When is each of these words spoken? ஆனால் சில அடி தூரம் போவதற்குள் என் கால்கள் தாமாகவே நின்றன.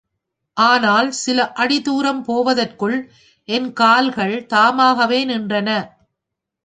ஆனால் 0.57 1.09
சில 1.11 1.39
அடி 1.53 1.81
தூரம் 1.81 2.23
போவதற்குள் 2.23 2.97
என் 3.49 3.69
கால்கள் 3.73 4.35
தாமாகவே 4.45 5.25
நின்றன. 5.25 5.69